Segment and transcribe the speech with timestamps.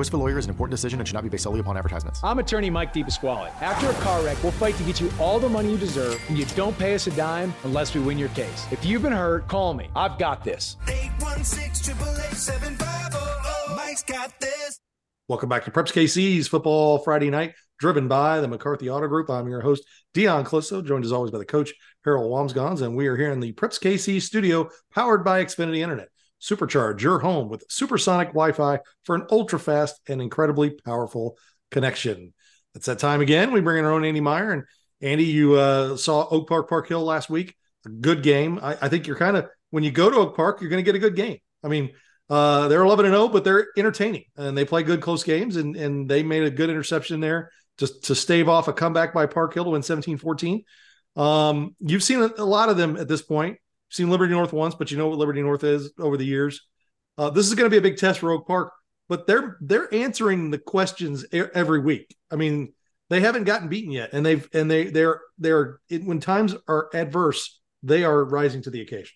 [0.00, 1.76] choice of a lawyer is an important decision and should not be based solely upon
[1.76, 2.20] advertisements.
[2.24, 3.50] I'm attorney Mike DePasquale.
[3.60, 6.38] After a car wreck, we'll fight to get you all the money you deserve, and
[6.38, 8.66] you don't pay us a dime unless we win your case.
[8.70, 9.90] If you've been hurt, call me.
[9.94, 10.78] I've got this.
[10.88, 11.96] 816
[13.76, 14.80] Mike's got this.
[15.28, 19.28] Welcome back to Preps KC's Football Friday Night, driven by the McCarthy Auto Group.
[19.28, 21.74] I'm your host, Dion Clisso, joined as always by the coach,
[22.06, 26.08] Harold Wamsgons, and we are here in the Preps KC studio, powered by Xfinity Internet.
[26.40, 31.36] Supercharge your home with supersonic Wi Fi for an ultra fast and incredibly powerful
[31.70, 32.32] connection.
[32.74, 33.52] It's that time again.
[33.52, 34.52] We bring in our own Andy Meyer.
[34.52, 34.64] And
[35.00, 37.56] Andy, you uh, saw Oak Park Park Hill last week.
[37.86, 38.58] A good game.
[38.62, 40.88] I, I think you're kind of, when you go to Oak Park, you're going to
[40.88, 41.38] get a good game.
[41.64, 41.90] I mean,
[42.28, 45.56] uh, they're 11 and 0, but they're entertaining and they play good close games.
[45.56, 49.26] And, and they made a good interception there just to stave off a comeback by
[49.26, 50.62] Park Hill to win 17 14.
[51.16, 53.58] Um, you've seen a, a lot of them at this point
[53.90, 56.66] seen Liberty North once, but you know what Liberty North is over the years.
[57.18, 58.72] Uh, this is going to be a big test for Oak Park,
[59.08, 62.16] but they're they're answering the questions every week.
[62.30, 62.72] I mean,
[63.10, 67.60] they haven't gotten beaten yet, and they've and they they're they're when times are adverse,
[67.82, 69.12] they are rising to the occasion.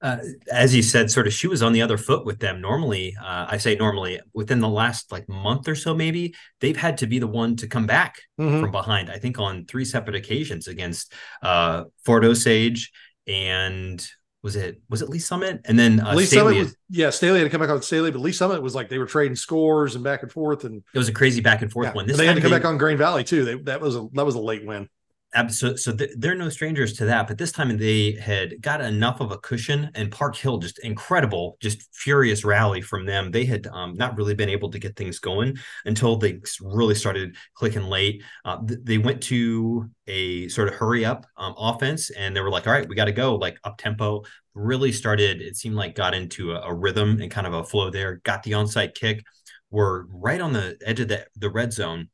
[0.00, 0.18] Uh,
[0.50, 2.60] as you said, sort of she was on the other foot with them.
[2.60, 6.98] Normally, uh, I say normally within the last like month or so, maybe they've had
[6.98, 8.60] to be the one to come back mm-hmm.
[8.60, 9.10] from behind.
[9.10, 12.90] I think on three separate occasions against uh, Fort Osage
[13.26, 14.06] and
[14.42, 17.38] was it was it Lee's Summit and then uh, Lee Staley Summit was, yeah Staley
[17.38, 19.94] had to come back on Staley but Lee's Summit was like they were trading scores
[19.94, 22.06] and back and forth and it was a crazy back and forth yeah, one.
[22.06, 23.44] This they had to come they, back on Grain Valley too.
[23.44, 24.88] They, that was a that was a late win
[25.48, 27.26] so, so they're no strangers to that.
[27.26, 31.56] But this time they had got enough of a cushion, and Park Hill just incredible,
[31.60, 33.30] just furious rally from them.
[33.30, 37.36] They had um, not really been able to get things going until they really started
[37.54, 38.22] clicking late.
[38.44, 42.50] Uh, th- they went to a sort of hurry up um, offense, and they were
[42.50, 44.22] like, "All right, we got to go." Like up tempo,
[44.54, 45.40] really started.
[45.40, 48.16] It seemed like got into a, a rhythm and kind of a flow there.
[48.24, 49.24] Got the onside kick.
[49.70, 52.10] Were right on the edge of the, the red zone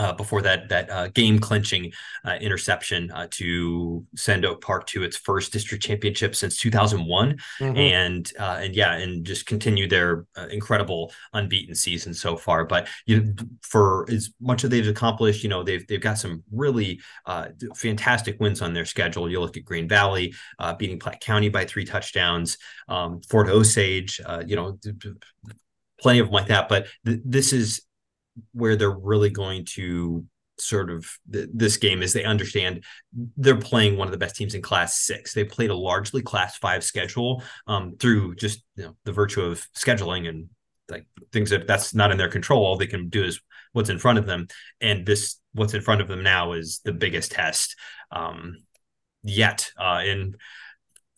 [0.00, 1.92] uh, before that that uh, game clinching
[2.24, 7.76] uh, interception uh, to send Oak Park to its first district championship since 2001, mm-hmm.
[7.76, 12.64] and uh, and yeah, and just continue their uh, incredible unbeaten season so far.
[12.64, 16.42] But you know, for as much as they've accomplished, you know they've they've got some
[16.50, 17.00] really
[17.76, 19.30] fantastic wins on their schedule.
[19.30, 20.32] You look at Grain Valley
[20.78, 22.56] beating Platte County by three touchdowns,
[22.88, 24.78] um, Fort Osage, you know.
[26.00, 27.82] Plenty of them like that, but th- this is
[28.52, 30.24] where they're really going to
[30.58, 32.84] sort of th- this game is they understand
[33.36, 35.32] they're playing one of the best teams in class six.
[35.32, 39.66] They played a largely class five schedule um, through just you know the virtue of
[39.76, 40.48] scheduling and
[40.88, 42.64] like things that that's not in their control.
[42.64, 43.40] All they can do is
[43.72, 44.48] what's in front of them.
[44.80, 47.76] And this what's in front of them now is the biggest test
[48.10, 48.56] um,
[49.22, 50.36] yet uh, in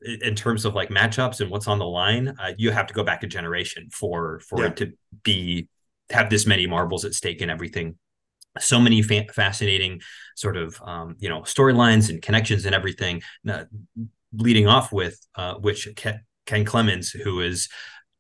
[0.04, 3.04] in terms of like matchups and what's on the line uh, you have to go
[3.04, 4.66] back a generation for for yeah.
[4.66, 5.68] it to be
[6.12, 7.96] have this many marbles at stake and everything.
[8.58, 10.00] So many fa- fascinating
[10.36, 13.64] sort of um, you know storylines and connections and everything uh,
[14.32, 17.68] leading off with uh, which ken clemens who has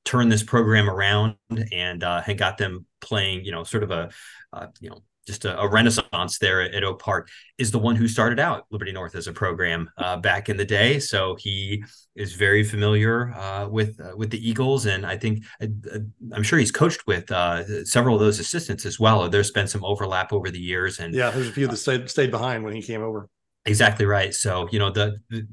[0.04, 1.36] turned this program around
[1.72, 4.10] and uh, and got them playing you know sort of a
[4.52, 7.28] uh, you know just a, a, renaissance there at, at, Oak Park,
[7.58, 10.64] is the one who started out Liberty North as a program uh, back in the
[10.64, 10.98] day.
[10.98, 11.84] So he
[12.14, 15.98] is very familiar uh, with uh, with the Eagles, and I think uh, uh,
[16.32, 19.28] I'm sure he's coached with uh, several of those assistants as well.
[19.28, 22.30] There's been some overlap over the years, and yeah, there's a few that stayed stayed
[22.30, 23.28] behind when he came over.
[23.64, 24.34] Exactly right.
[24.34, 25.46] So you know the, the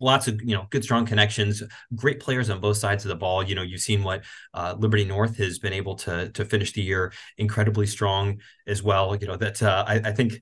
[0.00, 1.62] lots of you know good strong connections
[1.94, 3.42] great players on both sides of the ball.
[3.42, 4.24] You know you've seen what
[4.54, 9.16] uh, liberty north has been able to to finish the year incredibly strong as well.
[9.16, 10.40] You know that uh, I, I, think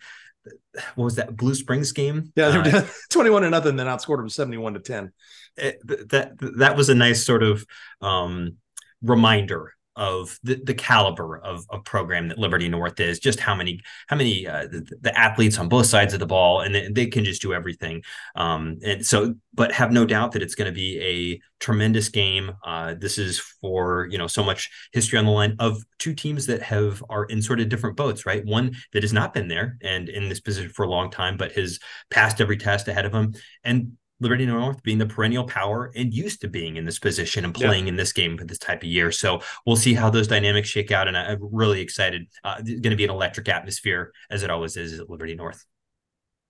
[0.95, 2.33] what was that blue springs game?
[2.37, 5.13] Yeah uh, 21 to nothing then outscored them 71 to 10
[5.57, 7.65] it, that that was a nice sort of
[8.01, 8.57] um,
[9.03, 13.81] reminder of the, the caliber of, of program that Liberty North is, just how many
[14.09, 17.07] how many uh, the, the, athletes on both sides of the ball, and they, they
[17.07, 18.03] can just do everything.
[18.35, 22.53] Um, and so, but have no doubt that it's going to be a tremendous game.
[22.65, 26.47] Uh, this is for you know so much history on the line of two teams
[26.47, 28.45] that have are in sort of different boats, right?
[28.45, 31.53] One that has not been there and in this position for a long time, but
[31.53, 31.79] has
[32.11, 33.93] passed every test ahead of them, and
[34.25, 37.85] Liberty North being the perennial power and used to being in this position and playing
[37.85, 37.91] yeah.
[37.91, 39.13] in this game for this type of year.
[39.13, 41.07] So we'll see how those dynamics shake out.
[41.07, 42.27] And I'm really excited.
[42.43, 45.65] Uh, going to be an electric atmosphere as it always is at Liberty North.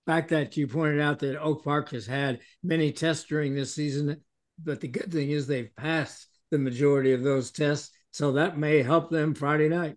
[0.06, 4.20] Fact that you pointed out that Oak Park has had many tests during this season,
[4.62, 7.90] but the good thing is they've passed the majority of those tests.
[8.12, 9.96] So that may help them Friday night.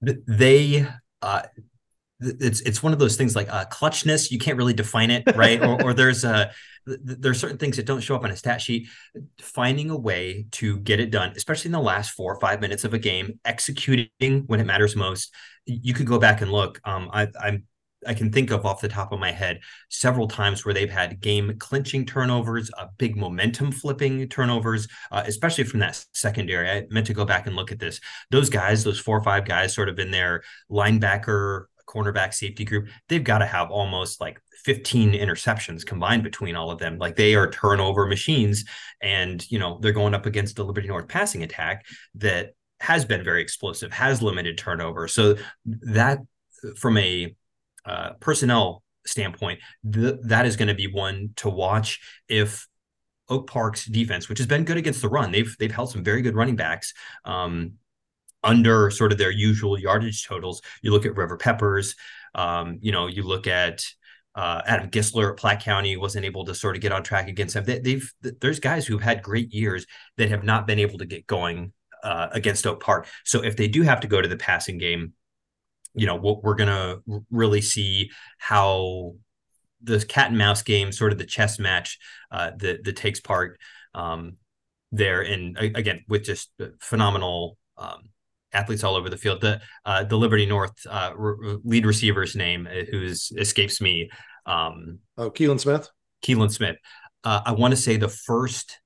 [0.00, 0.86] They,
[1.22, 1.42] uh,
[2.20, 4.30] it's it's one of those things like uh, clutchness.
[4.30, 5.62] You can't really define it, right?
[5.62, 6.50] or, or there's a
[6.86, 8.88] there are certain things that don't show up on a stat sheet.
[9.40, 12.84] Finding a way to get it done, especially in the last four or five minutes
[12.84, 15.32] of a game, executing when it matters most.
[15.66, 16.80] You could go back and look.
[16.84, 17.64] Um, I, I'm
[18.06, 21.20] I can think of off the top of my head several times where they've had
[21.20, 26.70] game clinching turnovers, uh, big momentum flipping turnovers, uh, especially from that secondary.
[26.70, 28.00] I meant to go back and look at this.
[28.30, 32.88] Those guys, those four or five guys, sort of in their linebacker, cornerback, safety group,
[33.08, 36.98] they've got to have almost like 15 interceptions combined between all of them.
[36.98, 38.64] Like they are turnover machines,
[39.00, 41.86] and you know they're going up against the Liberty North passing attack
[42.16, 45.08] that has been very explosive, has limited turnover.
[45.08, 46.18] So that
[46.76, 47.34] from a
[47.84, 49.60] uh, personnel standpoint,
[49.90, 52.68] th- that is going to be one to watch if
[53.28, 56.22] Oak Park's defense, which has been good against the run, they've they've held some very
[56.22, 56.94] good running backs
[57.24, 57.72] um,
[58.44, 60.62] under sort of their usual yardage totals.
[60.82, 61.94] You look at River Peppers,
[62.34, 63.84] um, you know, you look at
[64.34, 67.54] uh, Adam Gisler at Platte County wasn't able to sort of get on track against
[67.54, 67.64] them.
[67.64, 69.86] They, have there's guys who've had great years
[70.16, 71.72] that have not been able to get going
[72.04, 73.08] uh, against Oak Park.
[73.24, 75.14] So if they do have to go to the passing game,
[75.94, 76.98] you know what we're gonna
[77.30, 79.16] really see how
[79.82, 81.98] the cat and mouse game, sort of the chess match
[82.30, 83.58] uh, that that takes part
[83.94, 84.36] um,
[84.92, 88.10] there, and again with just phenomenal um,
[88.52, 89.40] athletes all over the field.
[89.40, 91.12] The uh, the Liberty North uh,
[91.64, 94.10] lead receiver's name, uh, who's escapes me.
[94.46, 95.88] Um, oh, Keelan Smith.
[96.24, 96.76] Keelan Smith.
[97.24, 98.80] Uh, I want to say the first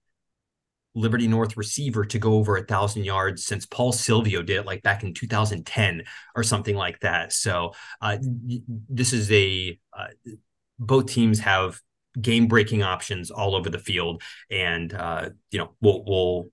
[0.95, 4.83] Liberty North receiver to go over a thousand yards since Paul Silvio did it like
[4.83, 6.03] back in 2010
[6.37, 7.33] or something like that.
[7.33, 8.19] So uh,
[8.89, 10.09] this is a uh,
[10.79, 11.81] both teams have
[12.21, 16.51] game breaking options all over the field, and uh, you know we'll we'll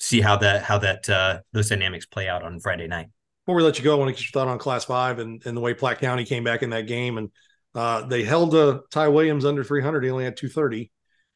[0.00, 3.06] see how that how that uh, those dynamics play out on Friday night.
[3.44, 5.44] Before we let you go, I want to get your thought on Class Five and,
[5.46, 7.30] and the way Platte County came back in that game, and
[7.74, 10.02] uh, they held uh, Ty Williams under 300.
[10.02, 10.90] He only had 230.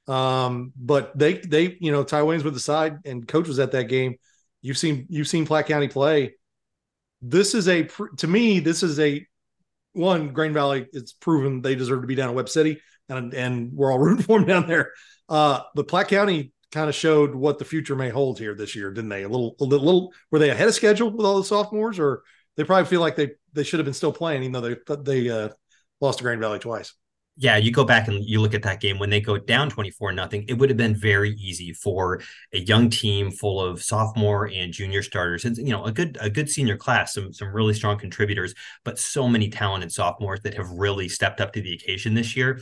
[0.06, 3.72] Um, but they they you know Ty Williams with the side and coach was at
[3.72, 4.16] that game.
[4.62, 6.34] You've seen you've seen Platte County play.
[7.22, 7.88] This is a
[8.19, 9.26] to me this is a
[9.93, 10.87] one Grain Valley.
[10.93, 14.25] It's proven they deserve to be down in Webb City, and and we're all rooting
[14.25, 14.93] for them down there.
[15.28, 18.90] Uh, but Platte County kind of showed what the future may hold here this year,
[18.90, 19.22] didn't they?
[19.22, 22.22] A little, a little, little were they ahead of schedule with all the sophomores, or
[22.56, 25.30] they probably feel like they they should have been still playing, even though they they
[25.30, 25.48] uh,
[26.00, 26.94] lost to Grain Valley twice
[27.36, 30.12] yeah, you go back and you look at that game when they go down 24
[30.12, 32.20] nothing, it would have been very easy for
[32.52, 36.30] a young team full of sophomore and junior starters and you know, a good a
[36.30, 38.54] good senior class, some some really strong contributors,
[38.84, 42.60] but so many talented sophomores that have really stepped up to the occasion this year.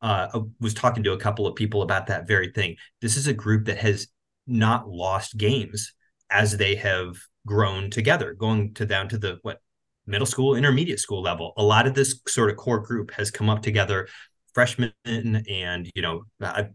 [0.00, 2.76] Uh, I was talking to a couple of people about that very thing.
[3.00, 4.08] This is a group that has
[4.46, 5.92] not lost games
[6.30, 7.16] as they have
[7.46, 9.60] grown together, going to down to the what
[10.06, 11.52] middle school, intermediate school level.
[11.56, 14.08] A lot of this sort of core group has come up together,
[14.58, 16.66] freshmen, and you know, I,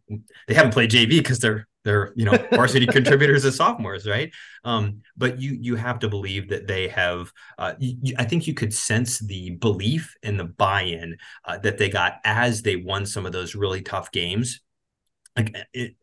[0.47, 4.31] they haven't played JV because they're they're you know varsity contributors as sophomores, right?
[4.63, 7.33] Um, but you you have to believe that they have.
[7.57, 11.89] Uh, you, I think you could sense the belief and the buy-in uh, that they
[11.89, 14.61] got as they won some of those really tough games
[15.35, 15.55] like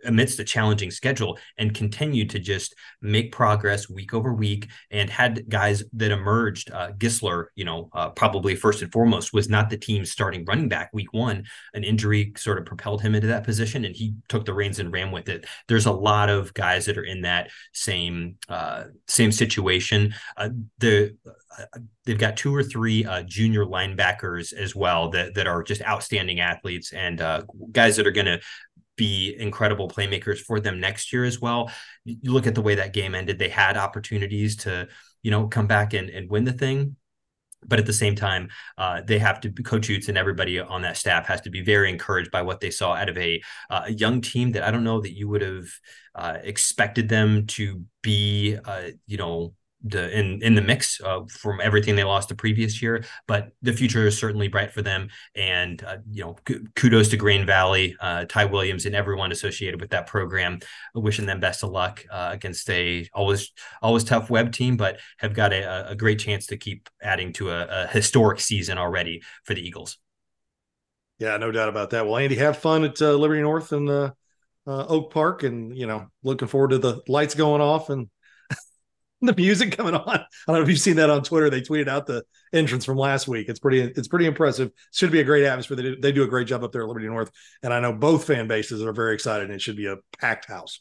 [0.04, 5.48] amidst a challenging schedule and continued to just make progress week over week and had
[5.48, 9.76] guys that emerged uh, gisler you know uh, probably first and foremost was not the
[9.76, 11.44] team's starting running back week one.
[11.74, 14.92] An injury sort of propelled him into that position and he took the reins and
[14.92, 15.46] ran with it.
[15.68, 20.14] There's a lot of guys that are in that same uh, same situation.
[20.36, 21.16] Uh, the
[21.58, 25.82] uh, they've got two or three uh, junior linebackers as well that that are just
[25.82, 28.40] outstanding athletes and uh, guys that are going to
[29.00, 31.72] be incredible playmakers for them next year as well.
[32.04, 34.88] You look at the way that game ended; they had opportunities to,
[35.22, 36.96] you know, come back and, and win the thing.
[37.66, 40.98] But at the same time, uh, they have to coach Utes and everybody on that
[40.98, 43.40] staff has to be very encouraged by what they saw out of a,
[43.70, 45.68] uh, a young team that I don't know that you would have
[46.14, 51.60] uh, expected them to be, uh, you know, the in in the mix uh, from
[51.60, 53.04] everything they lost the previous year.
[53.26, 55.08] But the future is certainly bright for them.
[55.34, 56.36] And uh, you know,
[56.76, 60.60] kudos to Grain Valley, uh, Ty Williams, and everyone associated with that program.
[60.94, 65.34] Wishing them best of luck uh, against a always always tough Webb team, but have
[65.34, 69.54] got a, a great chance to keep adding to a, a historic season already for
[69.54, 69.98] the Eagles.
[71.18, 72.06] Yeah, no doubt about that.
[72.06, 74.12] Well, Andy, have fun at uh, Liberty North and uh,
[74.66, 78.08] Oak Park, and you know, looking forward to the lights going off and
[79.26, 80.08] the music coming on.
[80.08, 81.50] I don't know if you've seen that on Twitter.
[81.50, 83.48] They tweeted out the entrance from last week.
[83.48, 84.70] It's pretty it's pretty impressive.
[84.92, 85.76] Should be a great atmosphere.
[85.76, 87.30] They do, they do a great job up there at Liberty North,
[87.62, 89.44] and I know both fan bases are very excited.
[89.44, 90.80] and It should be a packed house.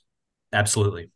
[0.54, 1.10] Absolutely.